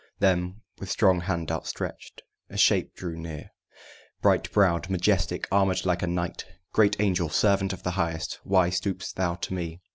Then 0.17 0.61
with 0.79 0.89
strong 0.89 1.19
hand 1.21 1.51
outstretched 1.51 2.23
a 2.49 2.57
Shape 2.57 2.95
drew 2.95 3.15
near, 3.15 3.51
Bright 4.19 4.51
browed, 4.51 4.89
majestic, 4.89 5.47
armored 5.51 5.85
like 5.85 6.01
a 6.01 6.07
knight. 6.07 6.43
"Great 6.73 6.99
Angel, 6.99 7.29
servant 7.29 7.71
of 7.71 7.83
the 7.83 7.91
Highest, 7.91 8.39
why 8.43 8.71
Stoop'st 8.71 9.13
thou 9.13 9.35
to 9.35 9.53
me?" 9.53 9.79